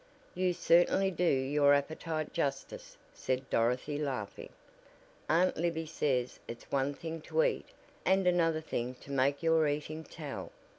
[0.33, 4.49] "You certainly do your appetite justice," said Dorothy laughing.
[5.29, 7.67] "Aunt Libby says it's one thing to eat,
[8.03, 10.51] and another thing to make your eating 'tell.'